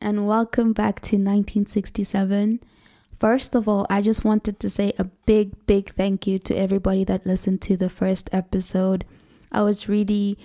[0.00, 2.60] and welcome back to 1967.
[3.18, 7.04] First of all, I just wanted to say a big, big thank you to everybody
[7.04, 9.04] that listened to the first episode.
[9.52, 10.38] I was really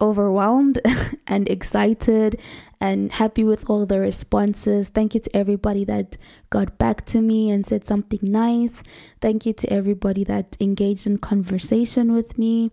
[0.00, 0.80] overwhelmed
[1.26, 2.40] and excited
[2.80, 4.88] and happy with all the responses.
[4.88, 6.16] Thank you to everybody that
[6.50, 8.82] got back to me and said something nice.
[9.20, 12.72] Thank you to everybody that engaged in conversation with me.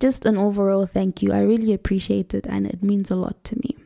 [0.00, 1.32] Just an overall thank you.
[1.32, 3.85] I really appreciate it and it means a lot to me.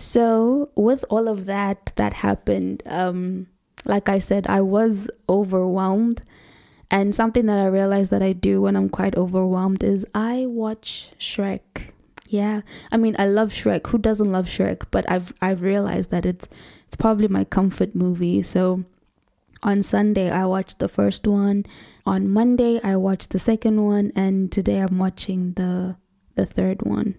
[0.00, 3.48] So, with all of that that happened, um,
[3.84, 6.22] like I said, I was overwhelmed.
[6.90, 11.10] And something that I realized that I do when I'm quite overwhelmed is I watch
[11.20, 11.92] Shrek.
[12.26, 12.62] Yeah.
[12.90, 13.88] I mean, I love Shrek.
[13.88, 14.86] Who doesn't love Shrek?
[14.90, 16.48] But I've I've realized that it's
[16.86, 18.42] it's probably my comfort movie.
[18.42, 18.84] So
[19.62, 21.66] on Sunday I watched the first one.
[22.06, 25.96] On Monday I watched the second one and today I'm watching the
[26.36, 27.16] the third one.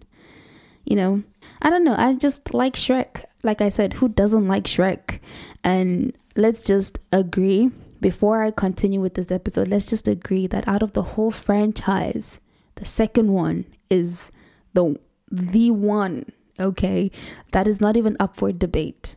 [0.86, 1.24] You know,
[1.62, 1.96] I don't know.
[1.98, 3.24] I just like Shrek.
[3.44, 5.20] Like I said, who doesn't like Shrek?
[5.64, 10.82] And let's just agree before I continue with this episode, let's just agree that out
[10.82, 12.40] of the whole franchise,
[12.76, 14.32] the second one is
[14.74, 15.00] the
[15.32, 16.26] the one,
[16.60, 17.12] okay?
[17.52, 19.16] That is not even up for debate.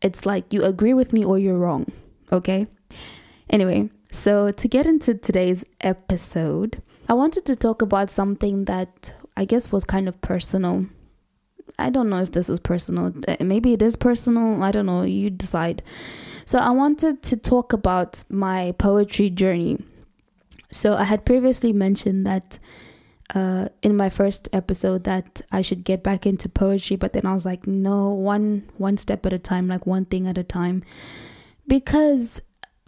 [0.00, 1.86] It's like you agree with me or you're wrong,
[2.32, 2.66] okay?
[3.50, 9.44] Anyway, so to get into today's episode, I wanted to talk about something that I
[9.44, 10.86] guess was kind of personal.
[11.78, 13.12] I don't know if this is personal.
[13.40, 14.62] Maybe it is personal.
[14.62, 15.02] I don't know.
[15.02, 15.82] You decide.
[16.44, 19.78] So I wanted to talk about my poetry journey.
[20.70, 22.58] So I had previously mentioned that
[23.34, 27.34] uh, in my first episode that I should get back into poetry, but then I
[27.34, 30.82] was like, no, one one step at a time, like one thing at a time,
[31.66, 32.42] because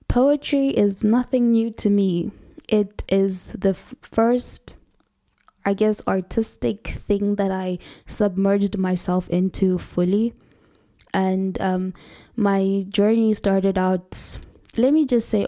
[0.09, 2.31] poetry is nothing new to me.
[2.69, 4.75] It is the f- first,
[5.65, 10.35] I guess, artistic thing that I submerged myself into fully.
[11.13, 11.95] And um,
[12.37, 14.39] my journey started out
[14.77, 15.47] let me just say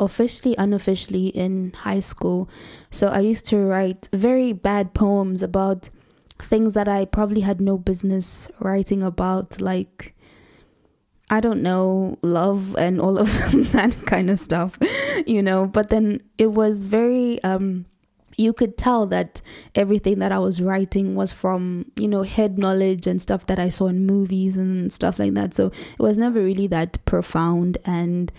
[0.00, 2.48] officially unofficially in high school.
[2.90, 5.90] So i used to write very bad poems about
[6.40, 10.16] things that i probably had no business writing about like
[11.30, 13.28] i don't know love and all of
[13.72, 14.76] that kind of stuff
[15.26, 15.66] you know?
[15.66, 17.86] But then it was very um
[18.36, 19.40] you could tell that
[19.74, 23.68] everything that I was writing was from, you know, head knowledge and stuff that I
[23.68, 25.54] saw in movies and stuff like that.
[25.54, 28.32] So it was never really that profound and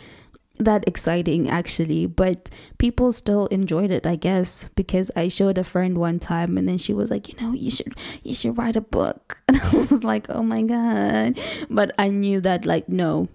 [0.57, 2.05] that exciting actually.
[2.07, 6.67] But people still enjoyed it i guess because i showed a friend one time and
[6.67, 9.41] then she was like you know you should you should write a book.
[9.47, 11.37] And i was like oh my god.
[11.69, 13.27] But i knew that like no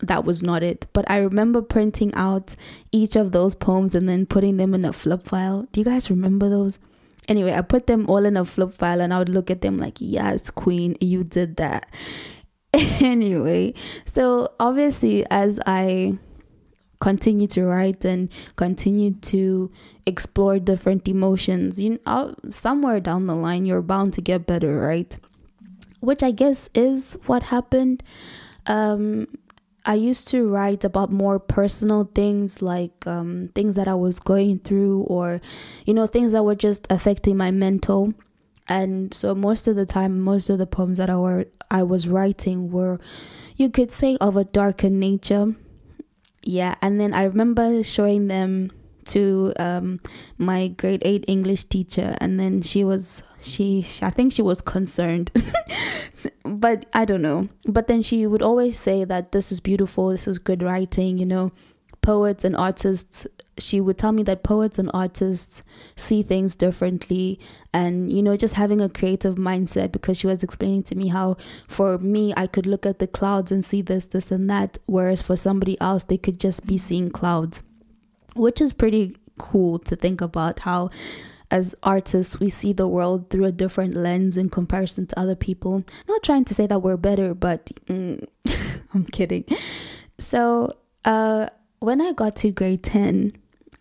[0.00, 0.86] that was not it.
[0.92, 2.56] But I remember printing out
[2.92, 5.66] each of those poems and then putting them in a flip file.
[5.72, 6.78] Do you guys remember those?
[7.26, 9.78] Anyway, I put them all in a flip file and I would look at them
[9.78, 11.88] like, yes, queen, you did that.
[13.00, 13.72] anyway,
[14.04, 16.18] so obviously, as I
[17.00, 19.70] continue to write and continue to
[20.06, 25.16] explore different emotions, you know, somewhere down the line, you're bound to get better, right?
[26.00, 28.02] Which I guess is what happened.
[28.66, 29.28] Um,
[29.84, 34.60] I used to write about more personal things like um, things that I was going
[34.60, 35.40] through or,
[35.84, 38.14] you know, things that were just affecting my mental.
[38.66, 42.08] And so most of the time, most of the poems that I were I was
[42.08, 42.98] writing were,
[43.56, 45.54] you could say, of a darker nature.
[46.42, 48.70] Yeah, and then I remember showing them
[49.06, 50.00] to um,
[50.38, 55.30] my grade eight English teacher, and then she was she I think she was concerned,
[56.44, 57.48] but I don't know.
[57.66, 61.26] But then she would always say that this is beautiful, this is good writing, you
[61.26, 61.52] know.
[62.02, 65.62] Poets and artists, she would tell me that poets and artists
[65.96, 67.40] see things differently,
[67.72, 69.90] and you know, just having a creative mindset.
[69.90, 73.50] Because she was explaining to me how, for me, I could look at the clouds
[73.50, 77.10] and see this, this, and that, whereas for somebody else, they could just be seeing
[77.10, 77.62] clouds
[78.34, 80.90] which is pretty cool to think about how
[81.50, 85.84] as artists we see the world through a different lens in comparison to other people.
[86.08, 88.26] Not trying to say that we're better but mm,
[88.94, 89.44] i'm kidding.
[90.18, 91.48] So uh,
[91.80, 93.32] when i got to grade 10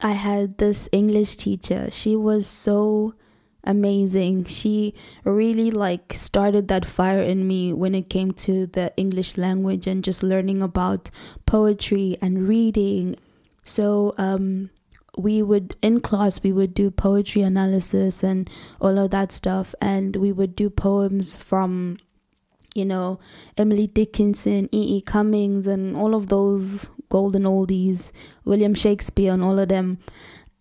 [0.02, 1.90] i had this english teacher.
[1.92, 3.14] She was so
[3.64, 4.46] amazing.
[4.46, 4.94] She
[5.24, 10.04] really like started that fire in me when it came to the english language and
[10.04, 11.10] just learning about
[11.46, 13.16] poetry and reading.
[13.64, 14.70] So um,
[15.18, 18.50] we would in class we would do poetry analysis and
[18.82, 21.98] all of that stuff, and we would do poems from
[22.76, 23.20] you know
[23.58, 24.98] Emily Dickinson, E.
[24.98, 25.02] E.
[25.02, 28.12] Cummings, and all of those golden oldies,
[28.44, 30.00] William Shakespeare, and all of them.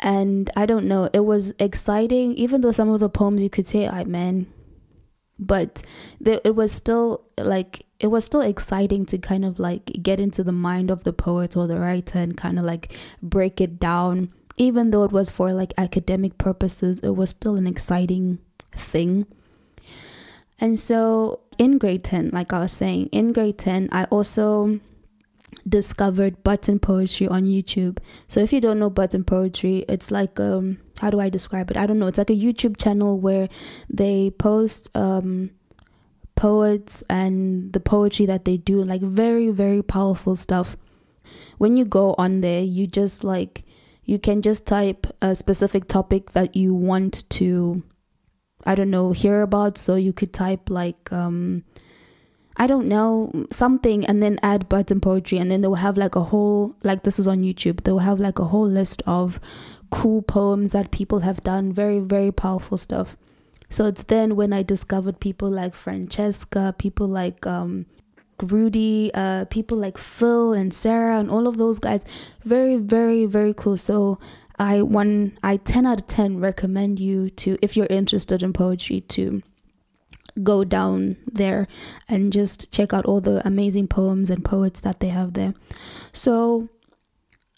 [0.01, 3.69] And I don't know, it was exciting, even though some of the poems you could
[3.69, 4.53] say, I man,
[5.39, 5.83] but
[6.25, 10.53] it was still like it was still exciting to kind of like get into the
[10.53, 14.91] mind of the poet or the writer and kind of like break it down even
[14.91, 18.39] though it was for like academic purposes it was still an exciting
[18.73, 19.27] thing.
[20.61, 24.81] And so in grade 10 like i was saying in grade 10 i also
[25.69, 27.99] discovered button poetry on youtube.
[28.27, 31.77] So if you don't know button poetry it's like um how do i describe it?
[31.77, 32.07] I don't know.
[32.07, 33.49] It's like a youtube channel where
[33.89, 35.51] they post um
[36.35, 40.77] poets and the poetry that they do like very very powerful stuff.
[41.59, 43.65] When you go on there you just like
[44.13, 47.83] you can just type a specific topic that you want to
[48.67, 51.65] i don't know hear about so you could type like um
[52.57, 56.25] I don't know, something and then add button poetry and then they'll have like a
[56.25, 57.83] whole like this is on YouTube.
[57.83, 59.41] They'll have like a whole list of
[59.91, 63.17] cool poems that people have done, very, very powerful stuff.
[63.71, 67.87] So it's then when I discovered people like Francesca, people like um,
[68.43, 72.05] Rudy, uh, people like Phil and Sarah and all of those guys.
[72.45, 73.77] Very, very, very cool.
[73.77, 74.19] So
[74.59, 79.01] I one I ten out of ten recommend you to if you're interested in poetry
[79.01, 79.43] to
[80.43, 81.69] go down there
[82.09, 85.55] and just check out all the amazing poems and poets that they have there.
[86.13, 86.69] So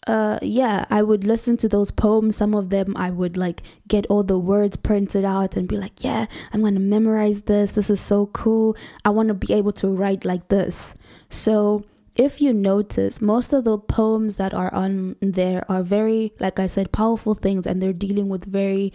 [0.07, 2.37] uh yeah i would listen to those poems.
[2.37, 6.05] Some of them i would like get all the words printed out and be like
[6.05, 7.73] yeah i'm gonna memorize this.
[7.73, 8.77] This is so cool.
[9.05, 10.95] I want to be able to write like this.
[11.31, 11.85] So
[12.17, 16.67] if you notice most of the poems that are on there are very like i
[16.67, 18.93] said powerful things and they're dealing with very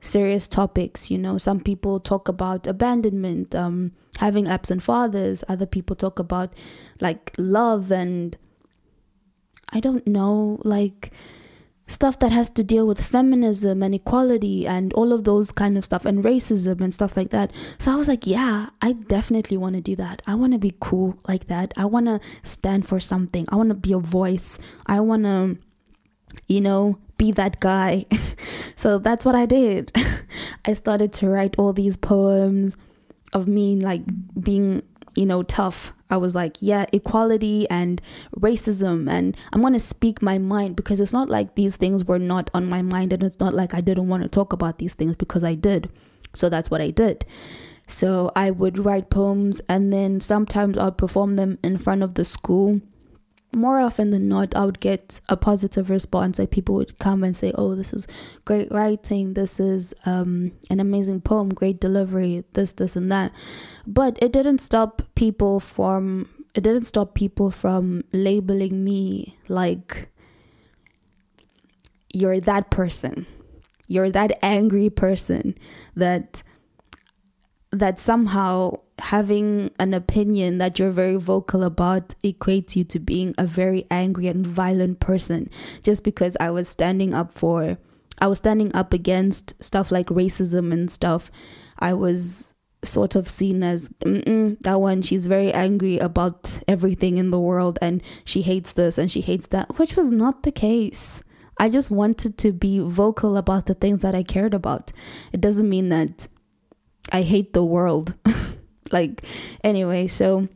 [0.00, 1.10] serious topics.
[1.10, 5.42] You know some people talk about abandonment um having absent fathers.
[5.48, 6.52] Other people talk about
[7.00, 8.36] like love and
[9.74, 11.12] I don't know, like
[11.86, 15.84] stuff that has to deal with feminism and equality and all of those kind of
[15.84, 17.52] stuff and racism and stuff like that.
[17.78, 20.22] So I was like, yeah, I definitely want to do that.
[20.26, 21.74] I want to be cool like that.
[21.76, 23.46] I want to stand for something.
[23.50, 24.58] I want to be a voice.
[24.86, 25.58] I want to,
[26.48, 28.06] you know, be that guy.
[28.76, 29.92] so that's what I did.
[30.64, 32.76] I started to write all these poems
[33.34, 34.02] of me like
[34.40, 34.82] being,
[35.14, 38.00] you know, tough I was like, yeah, equality and
[38.38, 42.50] racism, and I'm gonna speak my mind because it's not like these things were not
[42.54, 45.16] on my mind, and it's not like I didn't want to talk about these things
[45.16, 45.90] because I did.
[46.34, 47.24] So that's what I did.
[47.86, 52.24] So I would write poems, and then sometimes I'd perform them in front of the
[52.24, 52.80] school
[53.54, 56.38] more often than not, I would get a positive response.
[56.38, 58.06] Like people would come and say, "Oh, this is
[58.44, 59.34] great writing.
[59.34, 61.48] This is um, an amazing poem.
[61.50, 62.44] Great delivery.
[62.52, 63.32] This, this, and that."
[63.86, 66.28] But it didn't stop people from.
[66.54, 70.08] It didn't stop people from labeling me like
[72.12, 73.26] you're that person.
[73.88, 75.58] You're that angry person
[75.96, 76.42] that
[77.70, 83.46] that somehow having an opinion that you're very vocal about equates you to being a
[83.46, 85.50] very angry and violent person.
[85.82, 87.78] Just because I was standing up for
[88.18, 91.30] I was standing up against stuff like racism and stuff
[91.78, 92.52] I was
[92.84, 98.02] sort of seen as that one she's very angry about everything in the world and
[98.24, 101.22] she hates this and she hates that which was not the case.
[101.58, 104.92] I just wanted to be vocal about the things that I cared about.
[105.32, 106.26] It doesn't mean that
[107.12, 108.14] I hate the world
[108.94, 109.26] like
[109.62, 110.48] anyway so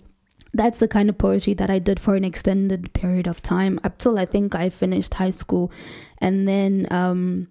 [0.55, 3.99] that's the kind of poetry that I did for an extended period of time up
[3.99, 5.71] till I think I finished high school.
[6.19, 7.49] And then um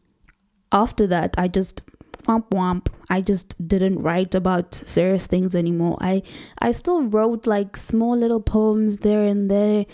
[0.72, 1.84] after that I just
[2.24, 5.98] womp womp I just didn't write about serious things anymore.
[6.02, 6.24] I
[6.60, 9.86] I still wrote like small little poems there and there.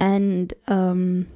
[0.00, 1.28] And um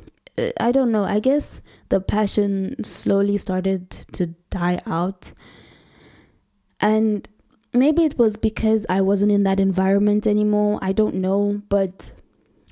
[0.58, 5.32] I don't know I guess the passion slowly started to die out.
[6.80, 7.28] And
[7.72, 10.78] maybe it was because I wasn't in that environment anymore.
[10.82, 12.12] I don't know, but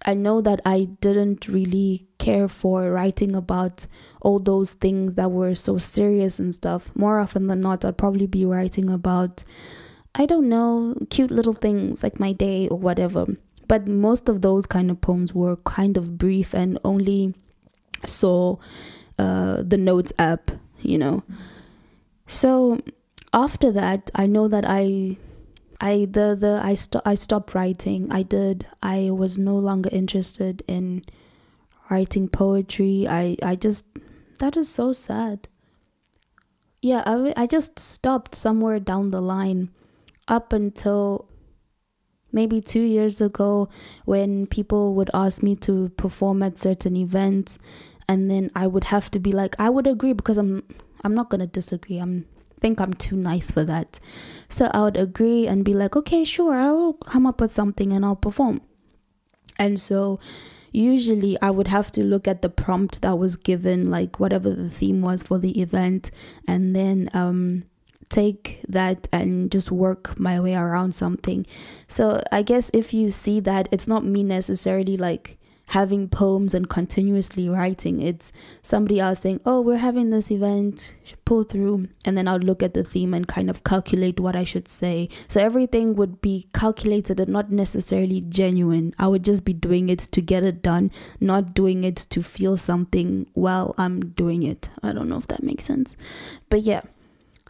[0.05, 3.87] I know that I didn't really care for writing about
[4.21, 6.91] all those things that were so serious and stuff.
[6.95, 9.45] More often than not, I'd probably be writing about,
[10.15, 13.27] I don't know, cute little things like my day or whatever.
[13.67, 17.35] But most of those kind of poems were kind of brief and only
[18.07, 18.57] saw
[19.19, 20.51] uh, the notes app,
[20.81, 21.23] you know.
[22.27, 22.81] So
[23.33, 25.17] after that i know that i
[25.81, 28.11] i the the i st- i stopped writing.
[28.11, 28.67] I did.
[28.83, 31.05] I was no longer interested in
[31.91, 33.07] writing poetry.
[33.09, 33.87] I i just
[34.39, 35.49] that is so sad.
[36.83, 39.71] Yeah i i just stopped somewhere down the line
[40.27, 41.29] up until
[42.31, 43.69] maybe 2 years ago
[44.05, 47.59] when people would ask me to perform at certain events.
[48.09, 50.63] And then I would have to be like I would agree because I'm
[51.05, 51.99] I'm not going to disagree.
[51.99, 52.27] I'm
[52.61, 54.01] think I'm too nice for that.
[54.49, 58.05] So I would agree and be like, okay, sure, I'll come up with something and
[58.05, 58.61] I'll perform.
[59.59, 60.19] And so
[60.73, 64.71] usually I would have to look at the prompt that was given, like whatever the
[64.71, 66.11] theme was for the event,
[66.47, 67.65] and then um,
[68.09, 71.47] take that and just work my way around something.
[71.89, 75.38] So I guess if you see that, it's not me necessarily like
[75.69, 78.01] having poems and continuously writing.
[78.01, 78.33] It's
[78.63, 80.95] somebody else saying, Oh, we're having this event,
[81.25, 81.89] pull through.
[82.05, 85.09] And then I'll look at the theme and kind of calculate what I should say.
[85.29, 88.95] So everything would be calculated and not necessarily genuine.
[88.99, 92.57] I would just be doing it to get it done, not doing it to feel
[92.57, 94.71] something while I'm doing it.
[94.83, 95.97] I don't know if that makes sense.
[96.49, 96.83] But yeah.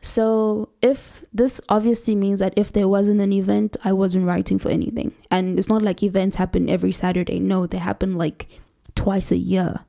[0.00, 4.69] So, if this obviously means that if there wasn't an event, I wasn't writing for
[4.69, 5.12] anything.
[5.31, 7.40] And it's not like events happen every Saturday.
[7.40, 8.49] No, they happen like
[8.95, 9.81] twice a year.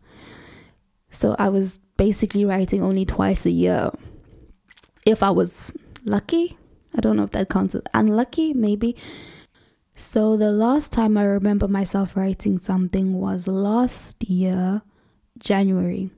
[1.11, 3.91] So, I was basically writing only twice a year.
[5.05, 5.71] If I was
[6.05, 6.57] lucky,
[6.97, 8.95] I don't know if that counts as unlucky, maybe.
[9.95, 14.81] So, the last time I remember myself writing something was last year,
[15.37, 16.09] January.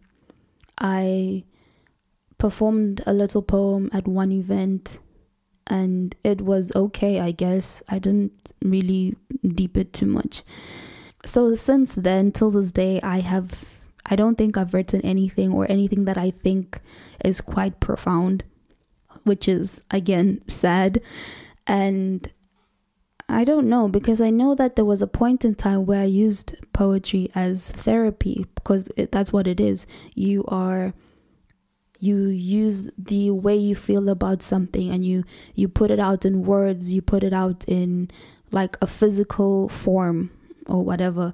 [0.77, 1.43] I
[2.41, 4.97] performed a little poem at one event
[5.67, 7.83] and it was okay, I guess.
[7.87, 8.31] I didn't
[8.63, 9.15] really
[9.47, 10.41] deep it too much.
[11.23, 13.75] So since then till this day I have
[14.07, 16.81] I don't think I've written anything or anything that I think
[17.23, 18.43] is quite profound,
[19.23, 20.99] which is again sad.
[21.67, 22.27] And
[23.29, 26.05] I don't know because I know that there was a point in time where I
[26.05, 29.85] used poetry as therapy because it, that's what it is.
[30.15, 30.95] You are
[32.01, 36.43] you use the way you feel about something and you you put it out in
[36.43, 38.09] words you put it out in
[38.51, 40.31] like a physical form
[40.65, 41.33] or whatever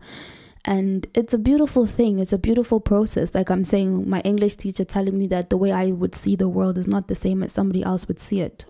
[0.65, 4.83] and it's a beautiful thing it's a beautiful process like i'm saying my english teacher
[4.83, 7.53] telling me that the way i would see the world is not the same as
[7.53, 8.65] somebody else would see it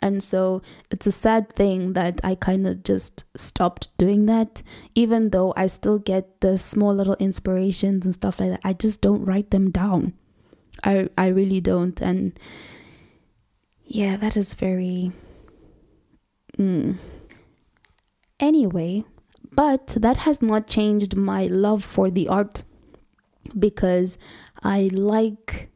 [0.00, 4.62] and so it's a sad thing that I kind of just stopped doing that.
[4.94, 9.00] Even though I still get the small little inspirations and stuff like that, I just
[9.00, 10.12] don't write them down.
[10.84, 12.38] I I really don't and
[13.84, 15.12] yeah, that is very
[16.58, 16.96] mm.
[18.38, 19.04] Anyway,
[19.50, 22.62] but that has not changed my love for the art
[23.58, 24.18] because
[24.62, 25.70] I like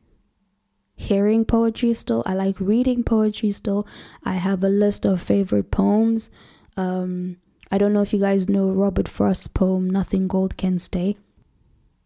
[0.95, 2.23] hearing poetry still.
[2.27, 3.87] I like reading poetry still.
[4.25, 6.31] I have a list of favorite poems.
[6.77, 7.39] Um,
[7.71, 11.17] I don't know if you guys know Robert Frost's poem Nothing Gold Can Stay.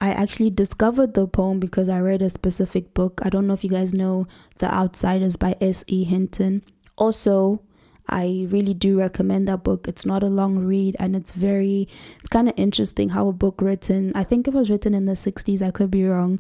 [0.01, 3.21] I actually discovered the poem because I read a specific book.
[3.25, 4.27] I don't know if you guys know
[4.59, 6.05] The Outsiders by S.E.
[6.05, 6.63] Hinton.
[6.97, 7.63] Also,
[8.09, 9.89] I really do recommend that book.
[9.89, 11.89] It's not a long read and it's very,
[12.21, 15.13] it's kind of interesting how a book written, I think it was written in the
[15.13, 16.39] 60s, I could be wrong,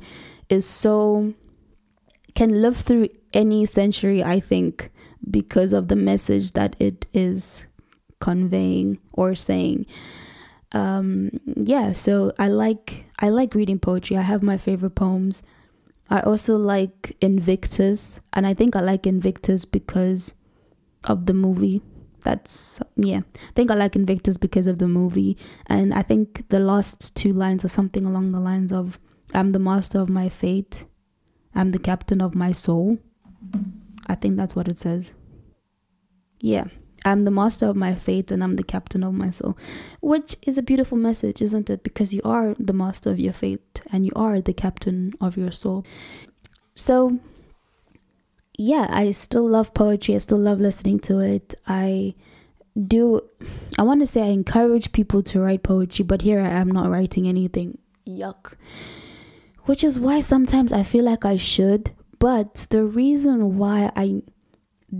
[0.48, 1.34] is so,
[2.34, 4.90] can live through any century, I think,
[5.28, 7.66] because of the message that it is
[8.20, 9.86] conveying or saying
[10.73, 14.16] um yeah so i like i like reading poetry.
[14.16, 15.42] I have my favorite poems.
[16.11, 20.35] I also like invictus and i think i like invictus because
[21.04, 21.82] of the movie.
[22.23, 25.37] That's yeah i think i like invictus because of the movie.
[25.66, 28.99] And i think the last two lines are something along the lines of
[29.35, 30.85] i'm the master of my fate.
[31.54, 32.99] I'm the captain of my soul.
[34.06, 35.12] I think that's what it says.
[36.40, 36.66] Yeah
[37.05, 39.57] I'm the master of my fate and I'm the captain of my soul,
[40.00, 41.83] which is a beautiful message, isn't it?
[41.83, 45.53] Because you are the master of your fate and you are the captain of your
[45.53, 45.85] soul.
[46.75, 47.21] So,
[48.59, 50.15] yeah, I still love poetry.
[50.15, 51.55] I still love listening to it.
[51.67, 52.15] I
[52.87, 53.23] do,
[53.79, 56.91] I want to say I encourage people to write poetry, but here I am not
[56.91, 57.79] writing anything.
[58.07, 58.55] Yuck.
[59.65, 64.23] Which is why sometimes I feel like I should, but the reason why I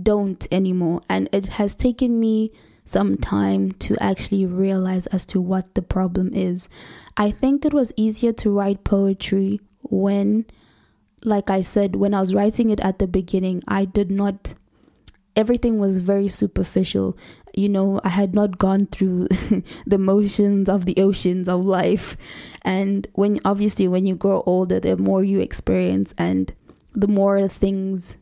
[0.03, 1.01] don't anymore.
[1.09, 2.51] And it has taken me
[2.87, 6.69] some time to actually realize as to what the problem is.
[7.17, 10.45] I think it was easier to write poetry when,
[11.23, 14.53] like I said, when I was writing it at the beginning, I did not,
[15.35, 17.17] everything was very superficial.
[17.53, 19.27] You know, I had not gone through
[19.85, 22.15] the motions of the oceans of life.
[22.61, 26.53] And when, obviously, when you grow older, the more you experience and
[26.93, 28.15] the more things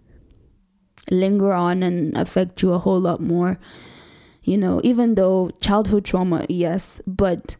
[1.09, 3.59] linger on and affect you a whole lot more.
[4.41, 7.57] You know, even though childhood trauma, yes, but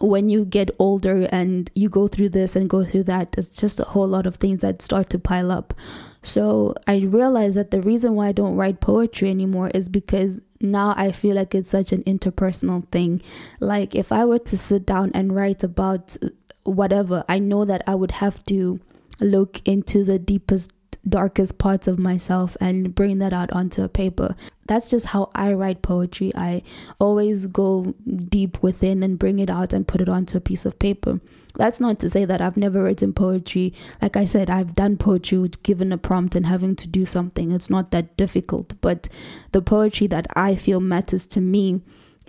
[0.00, 3.78] when you get older and you go through this and go through that, it's just
[3.78, 5.74] a whole lot of things that start to pile up.
[6.22, 10.94] So I realized that the reason why I don't write poetry anymore is because now
[10.96, 13.22] I feel like it's such an interpersonal thing.
[13.60, 16.16] Like if I were to sit down and write about
[16.64, 18.80] whatever, I know that I would have to
[19.20, 20.72] look into the deepest
[21.08, 24.36] darkest parts of myself and bring that out onto a paper.
[24.66, 26.32] That's just how I write poetry.
[26.34, 26.62] I
[26.98, 27.94] always go
[28.28, 31.20] deep within and bring it out and put it onto a piece of paper.
[31.54, 33.74] That's not to say that I've never written poetry.
[34.00, 37.52] Like I said, I've done poetry with given a prompt and having to do something.
[37.52, 38.74] It's not that difficult.
[38.80, 39.08] But
[39.52, 41.82] the poetry that I feel matters to me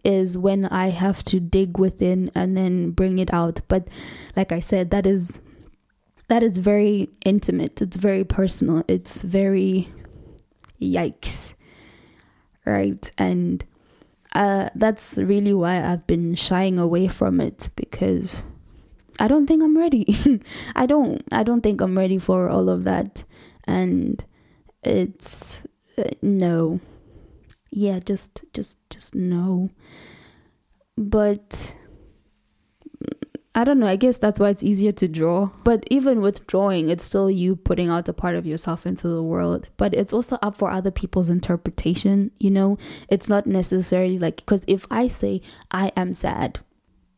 [0.04, 3.62] is when I have to dig within and then bring it out.
[3.70, 3.88] But
[4.36, 5.40] like I said, that is
[6.28, 7.82] that is very intimate.
[7.82, 8.84] It's very personal.
[8.88, 9.90] It's very
[10.82, 11.54] yikes.
[12.66, 13.12] Right?
[13.18, 13.66] And
[14.34, 18.42] uh, that's really why I've been shying away from it because
[19.20, 20.42] I don't think I'm ready.
[20.76, 23.24] I don't I don't think I'm ready for all of that
[23.66, 24.24] and
[24.84, 25.66] it's
[25.98, 26.80] uh, no.
[27.70, 29.70] Yeah, just just just no.
[30.98, 31.76] But
[33.56, 33.88] I don't know.
[33.88, 35.52] I guess that's why it's easier to draw.
[35.64, 39.22] But even with drawing, it's still you putting out a part of yourself into the
[39.22, 39.70] world.
[39.78, 42.80] But it's also up for other people's interpretation, you know?
[43.10, 46.62] It's not necessarily like, because if I say, I am sad,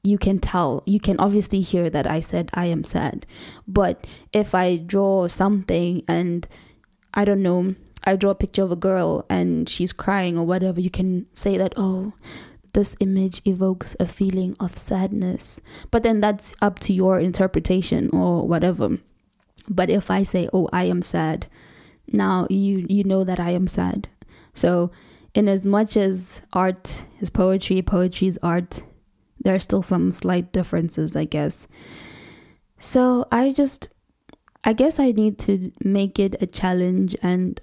[0.04, 0.84] you can tell.
[0.86, 3.25] You can obviously hear that I said, I am sad.
[3.65, 6.46] But if I draw something and
[7.13, 10.82] I don't know, I draw a picture of a girl and she's crying or whatever,
[10.82, 12.13] you can say that, oh,
[12.75, 15.62] this image evokes a feeling of sadness.
[15.91, 19.00] But then that's up to your interpretation or whatever.
[19.67, 21.48] But if I say, "Oh, I am sad,"
[22.12, 24.10] now you you know that I am sad.
[24.53, 24.91] So,
[25.34, 28.84] in as much as art is poetry, poetry is art,
[29.39, 31.67] there are still some slight differences, I guess.
[32.77, 33.89] So, I just
[34.65, 37.60] I guess I need to make it a challenge and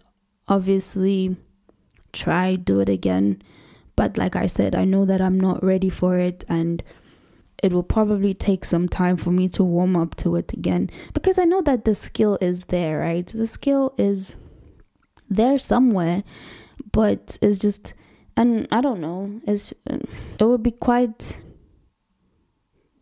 [0.49, 1.37] obviously
[2.13, 3.43] try do it again
[3.97, 6.83] but like I said, I know that I'm not ready for it and
[7.63, 11.39] it will probably take some time for me to warm up to it again because
[11.39, 13.27] I know that the skill is there, right?
[13.27, 14.35] The skill is
[15.31, 16.25] there somewhere,
[16.91, 17.95] but it's just
[18.37, 21.37] and I don't know, it's it would be quite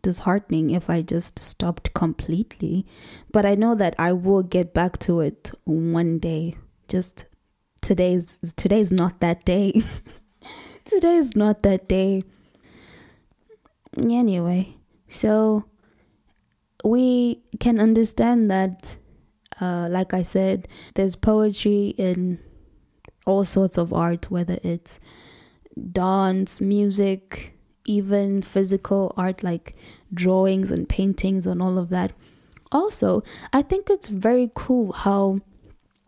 [0.01, 2.85] disheartening if I just stopped completely,
[3.31, 6.57] but I know that I will get back to it one day.
[6.87, 7.25] Just
[7.81, 9.83] today's today's not that day.
[10.85, 12.23] today is not that day.
[13.97, 14.75] Anyway,
[15.07, 15.65] so
[16.83, 18.97] we can understand that,
[19.59, 22.39] uh, like I said, there's poetry in
[23.25, 24.99] all sorts of art, whether it's
[25.91, 27.53] dance, music,
[27.85, 29.73] even physical art like
[30.13, 32.13] drawings and paintings and all of that.
[32.71, 35.39] Also, I think it's very cool how,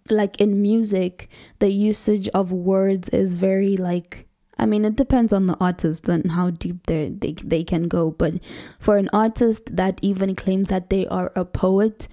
[0.09, 5.47] like in music, the usage of words is very like I mean, it depends on
[5.47, 8.11] the artist and how deep they they can go.
[8.11, 8.35] But
[8.79, 12.07] for an artist that even claims that they are a poet,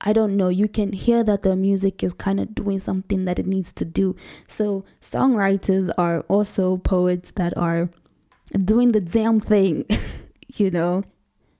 [0.00, 0.48] I don't know.
[0.48, 3.84] You can hear that the music is kind of doing something that it needs to
[3.84, 4.16] do.
[4.48, 7.88] So songwriters are also poets that are
[8.52, 9.86] doing the damn thing,
[10.54, 11.04] you know.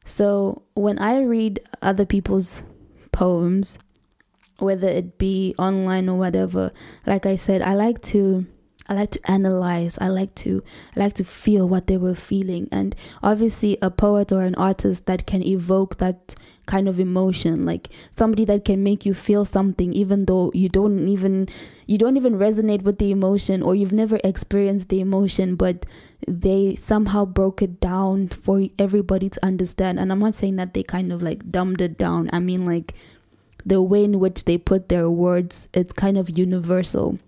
[0.04, 2.64] So when I read other people's
[3.12, 3.78] poems,
[4.58, 6.72] whether it be online or whatever,
[7.06, 8.46] like I said, I like to
[8.88, 9.96] I like to analyze.
[10.00, 10.62] I like to
[10.96, 12.68] I like to feel what they were feeling.
[12.72, 16.34] And obviously a poet or an artist that can evoke that
[16.66, 21.08] kind of emotion, like somebody that can make you feel something even though you don't
[21.08, 21.48] even
[21.86, 25.86] you don't even resonate with the emotion or you've never experienced the emotion, but
[26.26, 30.00] they somehow broke it down for everybody to understand.
[30.00, 32.30] And I'm not saying that they kind of like dumbed it down.
[32.32, 32.94] I mean like
[33.64, 37.20] the way in which they put their words, it's kind of universal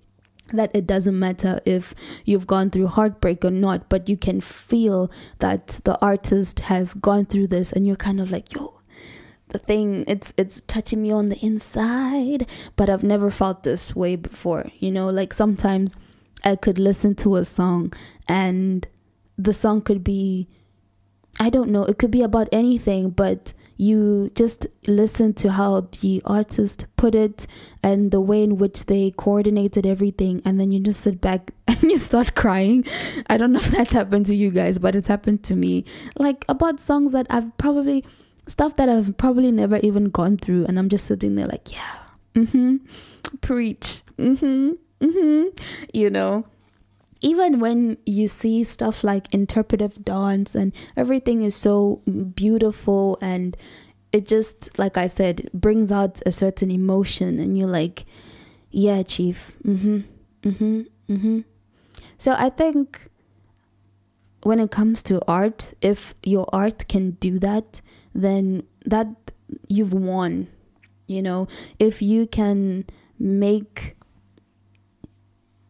[0.52, 5.10] that it doesn't matter if you've gone through heartbreak or not, but you can feel
[5.38, 8.80] that the artist has gone through this and you're kind of like, yo,
[9.48, 14.16] the thing it's it's touching me on the inside, but I've never felt this way
[14.16, 14.66] before.
[14.78, 15.94] You know, like sometimes
[16.42, 17.92] I could listen to a song
[18.28, 18.86] and
[19.38, 20.48] the song could be
[21.38, 26.22] I don't know, it could be about anything, but you just listen to how the
[26.24, 27.46] artist put it
[27.82, 31.82] and the way in which they coordinated everything and then you just sit back and
[31.82, 32.84] you start crying.
[33.28, 35.84] I don't know if that's happened to you guys but it's happened to me.
[36.16, 38.04] Like about songs that i've probably
[38.46, 41.96] stuff that i've probably never even gone through and i'm just sitting there like yeah
[42.34, 42.76] mm-hmm
[43.40, 45.48] preach mm-hmm mm-hmm
[45.92, 46.44] you know
[47.24, 52.02] even when you see stuff like interpretive dance and everything is so
[52.34, 53.56] beautiful and
[54.12, 58.04] it just like i said brings out a certain emotion and you're like
[58.70, 60.00] yeah chief mm-hmm
[60.42, 61.40] mm-hmm mm-hmm.
[62.18, 63.08] So i think
[64.42, 67.80] when it comes to art if your art can do that
[68.14, 69.08] then that
[69.68, 70.48] you've won
[71.06, 72.86] You know, if you can
[73.18, 73.96] make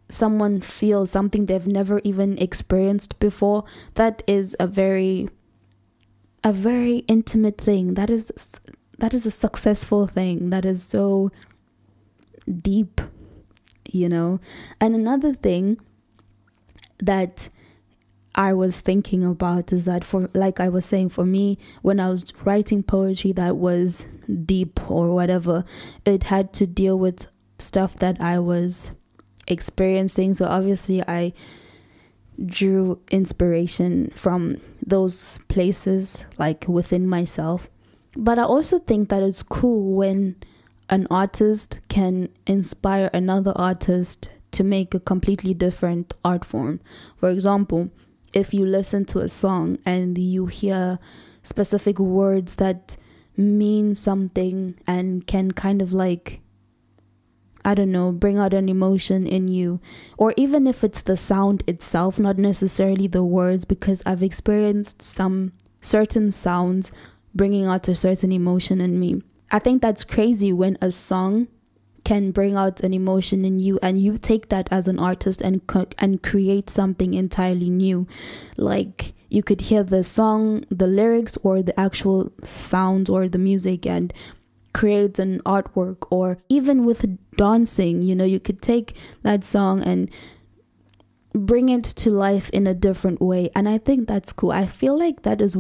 [0.09, 3.65] someone feel something they've never even experienced before,
[3.95, 5.29] that is a very
[6.43, 7.95] a very intimate thing.
[7.95, 8.31] That is
[8.99, 10.51] that is a successful thing.
[10.51, 11.31] That is so
[12.61, 13.01] deep,
[13.91, 14.41] you know.
[14.81, 15.79] And another thing
[16.99, 17.49] that
[18.35, 22.11] I was thinking about is that for like I was saying for me when I
[22.11, 24.07] was writing poetry that was
[24.45, 25.65] deep or whatever
[26.05, 28.91] it had to deal with stuff that I was
[29.47, 31.33] experiencing so obviously I
[32.45, 37.69] drew inspiration from those places like within myself.
[38.17, 40.37] But I also think that it's cool when
[40.91, 46.81] an artist can inspire another artist to make a completely different art form.
[47.19, 47.91] For example
[48.35, 50.99] if you listen to a song and you hear
[51.43, 52.97] specific words that
[53.37, 56.41] mean something and can kind of like
[57.65, 59.81] I don't know, bring out an emotion in you.
[60.19, 65.53] Or even if it's the sound itself, not necessarily the words, because I've experienced some
[65.81, 66.93] certain sounds
[67.35, 69.23] bringing out a certain emotion in me.
[69.51, 71.49] I think that's crazy when a song
[72.05, 75.67] can bring out an emotion in you and you take that as an artist and
[75.67, 78.07] co- and create something entirely new
[78.57, 83.87] like you could hear the song the lyrics or the actual sound or the music
[83.87, 84.13] and
[84.75, 87.07] create an artwork or even with
[87.37, 90.11] dancing you know you could take that song and
[91.33, 93.51] bring it to life in a different way.
[93.57, 94.53] And i think that's cool.
[94.53, 95.57] I feel like that is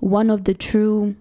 [0.00, 1.16] one of the true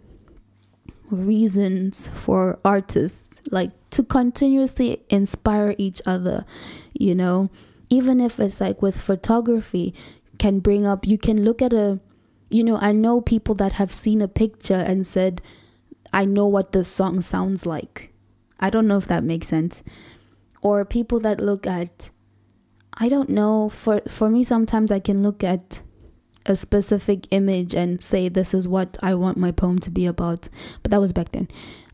[1.10, 6.46] reasons for artists like to continuously inspire each other
[6.94, 7.50] you know?
[7.90, 9.94] Even if it's like with photography
[10.40, 12.00] can bring up you can look at a
[12.50, 15.42] you know i know people that have seen a picture and said
[16.14, 18.14] i know what this song sounds like
[18.60, 19.84] i don't know if that makes sense
[20.62, 22.10] or people that look at
[22.94, 25.82] i don't know for for me sometimes i can look at
[26.46, 30.50] a specific image and say this is what I want my poem to be about.
[30.82, 31.48] But that was back then.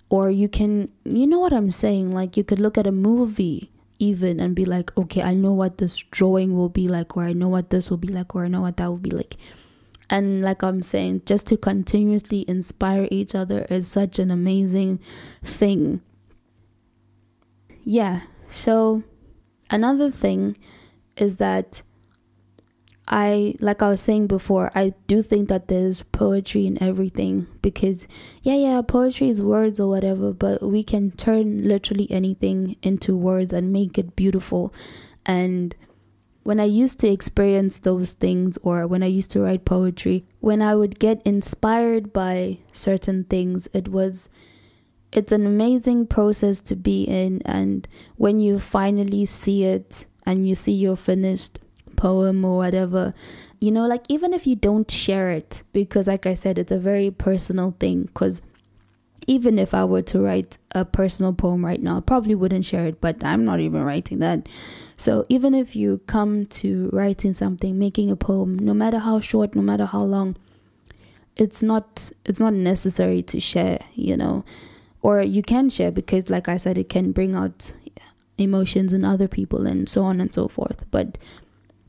[0.10, 2.12] Or you can, you know what I'm saying?
[2.12, 5.77] Like you could look at a movie even and be like, okay, I know what
[5.77, 8.47] this drawing will be like, or I know what this will be like, or I
[8.47, 9.36] know what that will be like.
[10.10, 15.00] And like I'm saying, just to continuously inspire each other is such an amazing
[15.43, 16.02] thing.
[17.84, 18.22] Yeah.
[18.50, 19.04] So
[19.69, 20.58] another thing
[21.15, 21.84] is that
[23.10, 28.08] I like I was saying before, I do think that there's poetry in everything because
[28.43, 33.52] yeah, yeah, poetry is words or whatever, but we can turn literally anything into words
[33.52, 34.72] and make it beautiful.
[35.26, 35.76] And
[36.50, 40.64] when I used to experience those things or when I used to write poetry, when
[40.64, 44.30] I would get inspired by certain things, it was
[45.12, 47.44] it's an amazing process to be in.
[47.46, 51.60] And when you finally see it and you see your finished
[51.96, 53.14] poem or whatever
[53.60, 56.80] you know like even if you don't share it because like i said it's a
[56.80, 58.42] very personal thing because
[59.27, 62.88] even if i were to write a personal poem right now i probably wouldn't share
[62.88, 64.47] it but i'm not even writing that.
[64.97, 69.55] So even if you come to writing something making a poem no matter how short
[69.55, 70.36] no matter how long
[71.38, 74.43] it's not it's not necessary to share you know.
[75.01, 77.71] Or you can share because like i said it can bring out
[78.38, 80.84] emotions in other people and so on and so forth.
[80.91, 81.17] But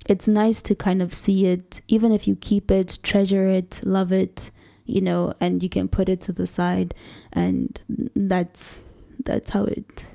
[0.06, 4.12] it's nice to kind of see it, even if you keep it, treasure it, love
[4.12, 4.50] it,
[4.90, 6.94] you know, and you can put it to the side,
[7.32, 7.80] and
[8.14, 8.82] that's
[9.24, 10.06] that's how it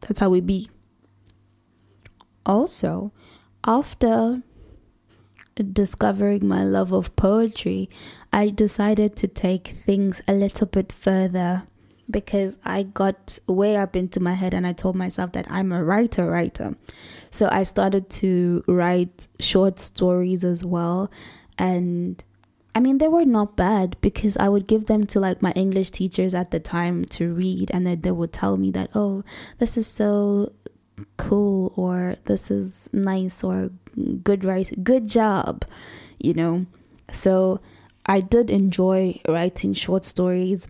[0.00, 0.68] that's how we be.
[2.44, 3.12] Also,
[3.64, 4.42] after
[5.72, 7.88] discovering my love of poetry,
[8.32, 11.64] I decided to take things a little bit further
[12.10, 15.82] because I got way up into my head and I told myself that I'm a
[15.82, 16.76] writer, writer.
[17.30, 21.10] So I started to write short stories as well.
[21.58, 22.22] And
[22.74, 25.90] I mean, they were not bad because I would give them to like my English
[25.90, 29.24] teachers at the time to read, and then they would tell me that, oh,
[29.58, 30.52] this is so
[31.16, 33.70] cool, or this is nice, or
[34.22, 35.64] good write, good job,
[36.18, 36.66] you know.
[37.10, 37.60] So
[38.06, 40.68] I did enjoy writing short stories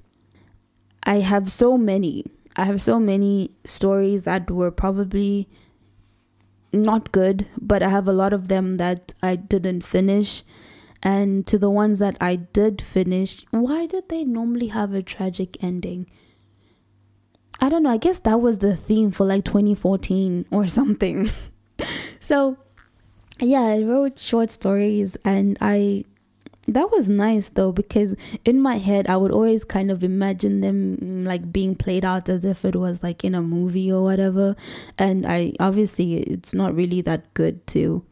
[1.04, 2.24] I have so many.
[2.56, 5.48] I have so many stories that were probably
[6.72, 10.42] not good, but I have a lot of them that I didn't finish.
[11.02, 15.62] And to the ones that I did finish, why did they normally have a tragic
[15.62, 16.06] ending?
[17.60, 17.90] I don't know.
[17.90, 21.30] I guess that was the theme for like 2014 or something.
[22.20, 22.56] so,
[23.40, 26.04] yeah, I wrote short stories and I
[26.68, 30.96] that was nice though because in my head I would always kind of imagine them
[30.96, 34.54] mm, like being played out as if it was like in a movie or whatever
[34.96, 38.04] and I obviously it's not really that good to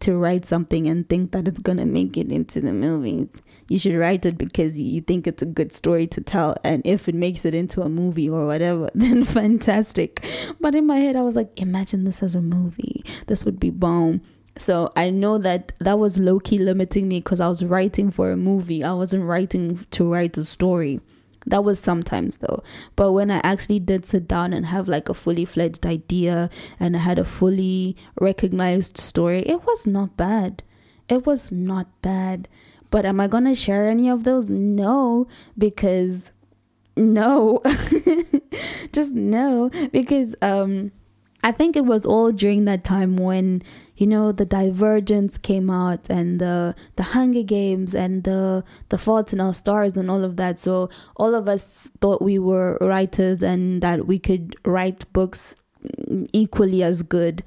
[0.00, 3.42] to write something and think that it's gonna make it into the movies.
[3.68, 7.08] You should write it because you think it's a good story to tell, and if
[7.08, 10.24] it makes it into a movie or whatever, then fantastic.
[10.60, 13.04] But in my head, I was like, imagine this as a movie.
[13.26, 14.22] This would be bomb.
[14.56, 18.32] So I know that that was low key limiting me because I was writing for
[18.32, 18.82] a movie.
[18.82, 21.00] I wasn't writing to write a story.
[21.48, 22.62] That was sometimes though.
[22.96, 26.96] But when I actually did sit down and have like a fully fledged idea and
[26.96, 30.62] I had a fully recognized story, it was not bad.
[31.08, 32.48] It was not bad.
[32.90, 34.50] But am I going to share any of those?
[34.50, 36.32] No, because
[36.96, 37.62] no.
[38.92, 40.92] Just no because um
[41.44, 43.62] I think it was all during that time when
[43.98, 49.32] you know the Divergence came out and the the Hunger Games and the the Fault
[49.32, 50.58] in Our Stars and all of that.
[50.58, 55.56] So all of us thought we were writers and that we could write books
[56.32, 57.42] equally as good.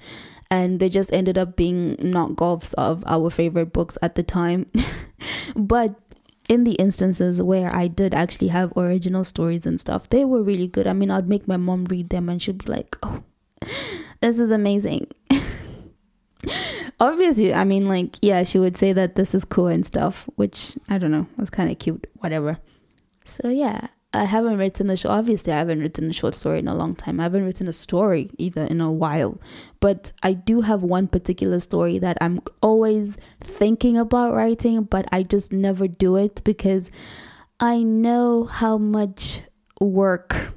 [0.49, 4.69] And they just ended up being knockoffs of our favorite books at the time.
[5.55, 5.95] but
[6.49, 10.67] in the instances where I did actually have original stories and stuff, they were really
[10.67, 10.87] good.
[10.87, 13.23] I mean, I'd make my mom read them and she'd be like, oh,
[14.19, 15.07] this is amazing.
[16.99, 20.77] Obviously, I mean, like, yeah, she would say that this is cool and stuff, which
[20.89, 22.57] I don't know, was kind of cute, whatever.
[23.25, 25.09] So, yeah, I haven't written a show.
[25.09, 27.19] Obviously, I haven't written a short story in a long time.
[27.19, 29.39] I haven't written a story either in a while.
[29.79, 35.23] But I do have one particular story that I'm always thinking about writing, but I
[35.23, 36.91] just never do it because
[37.59, 39.41] I know how much
[39.79, 40.53] work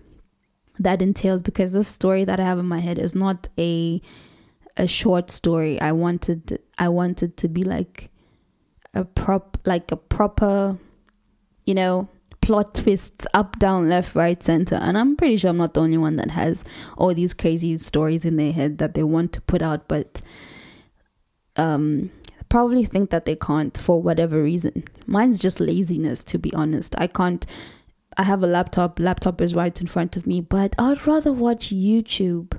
[0.78, 4.00] that entails because this story that I have in my head is not a
[4.76, 5.80] a short story.
[5.80, 8.10] I wanted I wanted to be like
[8.94, 10.78] a prop like a proper
[11.64, 12.08] you know
[12.40, 15.96] plot twists up down left right center and i'm pretty sure i'm not the only
[15.96, 16.62] one that has
[16.98, 20.20] all these crazy stories in their head that they want to put out but
[21.56, 22.10] um
[22.50, 27.06] probably think that they can't for whatever reason mine's just laziness to be honest i
[27.06, 27.46] can't
[28.16, 31.70] I have a laptop, laptop is right in front of me, but I'd rather watch
[31.70, 32.56] YouTube.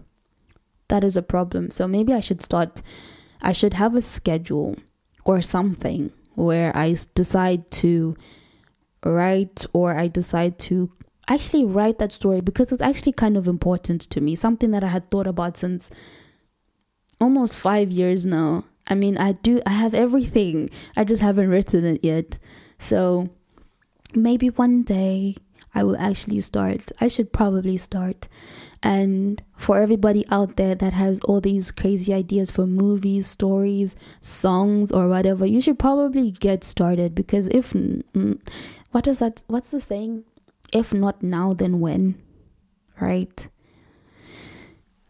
[0.88, 1.72] That is a problem.
[1.72, 2.82] So maybe I should start,
[3.42, 4.76] I should have a schedule
[5.24, 8.16] or something where I decide to
[9.04, 10.92] write or I decide to
[11.28, 14.36] actually write that story because it's actually kind of important to me.
[14.36, 15.90] Something that I had thought about since
[17.20, 18.66] almost five years now.
[18.88, 22.38] I mean, I do, I have everything, I just haven't written it yet.
[22.78, 23.30] So
[24.14, 25.38] maybe one day
[25.76, 26.92] I will actually start.
[27.02, 28.30] I should probably start.
[28.82, 34.92] And for everybody out there that has all these crazy ideas for movies, stories, songs,
[34.92, 37.76] or whatever, you should probably get started because if
[38.92, 39.44] what is that?
[39.48, 40.24] What's the saying?
[40.74, 42.22] If not now, then when?
[43.00, 43.50] Right?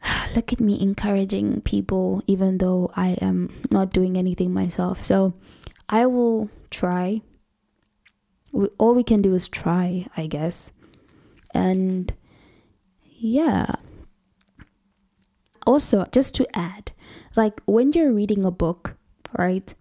[0.36, 5.04] Look at me encouraging people, even though I am not doing anything myself.
[5.04, 5.34] So
[5.88, 7.22] I will try
[8.56, 10.72] we, all we can do is try, I guess.
[11.54, 12.14] And
[13.12, 13.76] yeah.
[15.68, 16.92] Also, just to add,
[17.36, 18.96] like when you're reading a book,
[19.38, 19.74] right?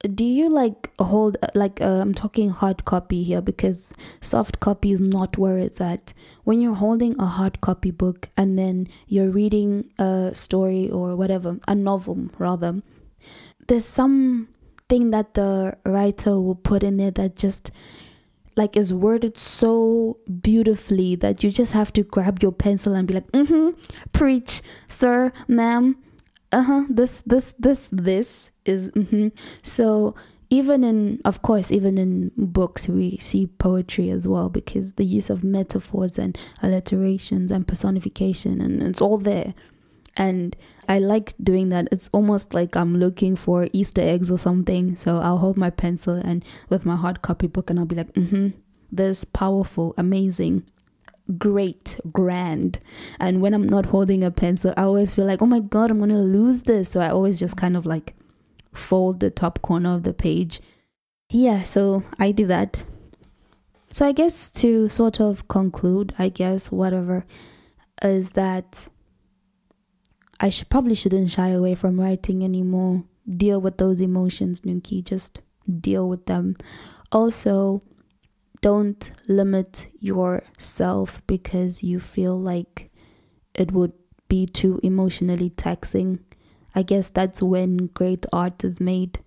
[0.00, 5.00] Do you like hold like uh, I'm talking hard copy here because soft copy is
[5.00, 6.12] not where it's at.
[6.44, 11.58] When you're holding a hard copy book and then you're reading a story or whatever,
[11.66, 12.82] a novel rather,
[13.68, 14.48] there's some
[14.88, 17.70] thing that the writer will put in there that just
[18.56, 23.14] like is worded so beautifully that you just have to grab your pencil and be
[23.14, 23.78] like, mm-hmm,
[24.12, 25.96] preach, sir, ma'am.
[26.52, 26.84] Uh-huh.
[26.88, 29.28] This, this, this, this is mm-hmm.
[29.62, 30.14] so
[30.48, 35.28] even in of course even in books we see poetry as well because the use
[35.28, 39.54] of metaphors and alliterations and personification and it's all there
[40.16, 40.56] and
[40.88, 41.88] I like doing that.
[41.92, 44.96] It's almost like I'm looking for Easter eggs or something.
[44.96, 48.12] So I'll hold my pencil and with my hard copy book, and I'll be like,
[48.14, 48.48] mm-hmm,
[48.90, 50.64] this powerful, amazing,
[51.38, 52.78] great, grand.
[53.20, 56.00] And when I'm not holding a pencil, I always feel like, oh my god, I'm
[56.00, 56.90] gonna lose this.
[56.90, 58.14] So I always just kind of like
[58.72, 60.60] fold the top corner of the page.
[61.30, 62.84] Yeah, so I do that.
[63.90, 67.24] So I guess to sort of conclude, I guess whatever
[68.02, 68.88] is that
[70.40, 73.04] I should probably shouldn't shy away from writing anymore.
[73.28, 75.02] Deal with those emotions, Nuki.
[75.02, 75.40] Just
[75.80, 76.56] deal with them.
[77.10, 77.82] Also,
[78.60, 82.90] don't limit yourself because you feel like
[83.54, 83.92] it would
[84.28, 86.20] be too emotionally taxing.
[86.74, 89.20] I guess that's when great art is made.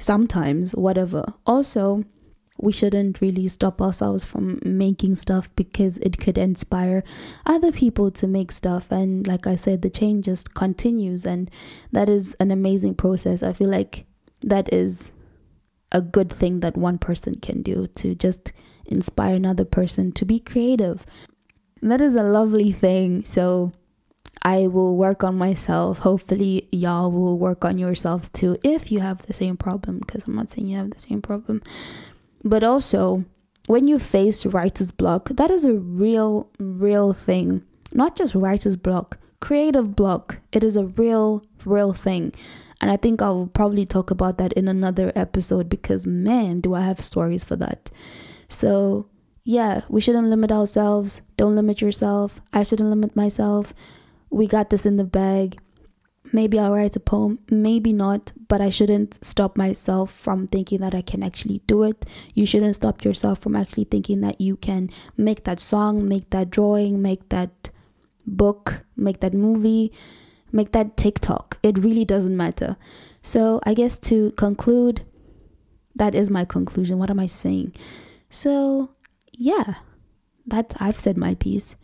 [0.00, 1.24] sometimes, whatever.
[1.44, 2.04] Also,
[2.58, 7.04] we shouldn't really stop ourselves from making stuff because it could inspire
[7.46, 8.90] other people to make stuff.
[8.90, 11.50] And like I said, the change just continues, and
[11.92, 13.42] that is an amazing process.
[13.42, 14.06] I feel like
[14.40, 15.10] that is
[15.92, 18.52] a good thing that one person can do to just
[18.86, 21.06] inspire another person to be creative.
[21.80, 23.22] That is a lovely thing.
[23.22, 23.72] So
[24.42, 25.98] I will work on myself.
[26.00, 30.36] Hopefully, y'all will work on yourselves too if you have the same problem, because I'm
[30.36, 31.62] not saying you have the same problem.
[32.44, 33.24] But also,
[33.66, 37.62] when you face writer's block, that is a real, real thing.
[37.92, 40.40] Not just writer's block, creative block.
[40.52, 42.32] It is a real, real thing.
[42.80, 46.82] And I think I'll probably talk about that in another episode because, man, do I
[46.82, 47.90] have stories for that.
[48.48, 49.08] So,
[49.42, 51.22] yeah, we shouldn't limit ourselves.
[51.36, 52.40] Don't limit yourself.
[52.52, 53.74] I shouldn't limit myself.
[54.30, 55.58] We got this in the bag.
[56.30, 60.94] Maybe I'll write a poem, maybe not, but I shouldn't stop myself from thinking that
[60.94, 62.04] I can actually do it.
[62.34, 66.50] You shouldn't stop yourself from actually thinking that you can make that song, make that
[66.50, 67.70] drawing, make that
[68.26, 69.90] book, make that movie,
[70.52, 71.58] make that TikTok.
[71.62, 72.76] It really doesn't matter.
[73.22, 75.04] So, I guess to conclude,
[75.94, 76.98] that is my conclusion.
[76.98, 77.74] What am I saying?
[78.28, 78.90] So,
[79.32, 79.74] yeah,
[80.46, 81.74] that I've said my piece.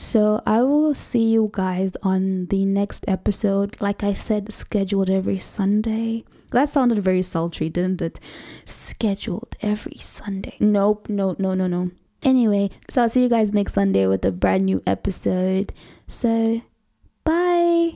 [0.00, 3.76] So I will see you guys on the next episode.
[3.82, 6.24] Like I said, scheduled every Sunday.
[6.52, 8.18] That sounded very sultry, didn't it?
[8.64, 10.56] Scheduled every Sunday.
[10.58, 11.90] Nope, no, no, no, no.
[12.22, 15.74] Anyway, so I'll see you guys next Sunday with a brand new episode.
[16.08, 16.62] So,
[17.22, 17.92] bye.